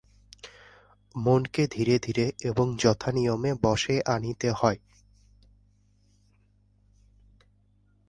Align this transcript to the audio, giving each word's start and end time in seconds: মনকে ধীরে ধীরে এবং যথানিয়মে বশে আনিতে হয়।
মনকে 1.15 1.63
ধীরে 1.67 1.95
ধীরে 1.99 2.25
এবং 2.41 2.65
যথানিয়মে 2.77 3.51
বশে 3.61 3.95
আনিতে 4.05 4.49
হয়। 4.51 4.79